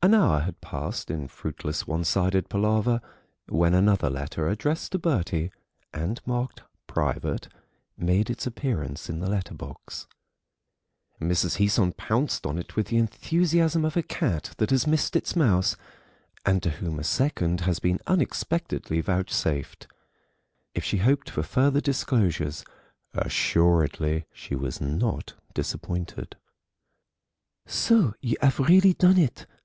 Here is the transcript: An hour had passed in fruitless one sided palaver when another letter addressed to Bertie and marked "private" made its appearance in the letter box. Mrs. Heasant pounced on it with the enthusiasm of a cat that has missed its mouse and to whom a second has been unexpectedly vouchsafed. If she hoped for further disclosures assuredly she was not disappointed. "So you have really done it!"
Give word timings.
An 0.00 0.14
hour 0.14 0.38
had 0.40 0.60
passed 0.62 1.10
in 1.10 1.28
fruitless 1.28 1.86
one 1.86 2.02
sided 2.04 2.48
palaver 2.48 3.02
when 3.48 3.74
another 3.74 4.08
letter 4.08 4.48
addressed 4.48 4.92
to 4.92 4.98
Bertie 4.98 5.50
and 5.92 6.20
marked 6.24 6.62
"private" 6.86 7.48
made 7.96 8.30
its 8.30 8.46
appearance 8.46 9.10
in 9.10 9.18
the 9.18 9.28
letter 9.28 9.52
box. 9.54 10.06
Mrs. 11.20 11.56
Heasant 11.56 11.98
pounced 11.98 12.46
on 12.46 12.56
it 12.58 12.74
with 12.74 12.86
the 12.86 12.96
enthusiasm 12.96 13.84
of 13.84 13.98
a 13.98 14.02
cat 14.02 14.54
that 14.56 14.70
has 14.70 14.86
missed 14.86 15.14
its 15.14 15.36
mouse 15.36 15.76
and 16.46 16.62
to 16.62 16.70
whom 16.70 16.98
a 16.98 17.04
second 17.04 17.62
has 17.62 17.78
been 17.80 18.00
unexpectedly 18.06 19.02
vouchsafed. 19.02 19.88
If 20.74 20.84
she 20.84 20.98
hoped 20.98 21.28
for 21.28 21.42
further 21.42 21.80
disclosures 21.82 22.64
assuredly 23.12 24.24
she 24.32 24.54
was 24.54 24.80
not 24.80 25.34
disappointed. 25.52 26.36
"So 27.66 28.14
you 28.22 28.36
have 28.40 28.58
really 28.60 28.94
done 28.94 29.18
it!" 29.18 29.44